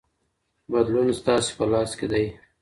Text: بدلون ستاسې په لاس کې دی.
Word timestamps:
بدلون 0.71 1.07
ستاسې 1.19 1.51
په 1.57 1.65
لاس 1.71 1.91
کې 1.99 2.07
دی. 2.11 2.25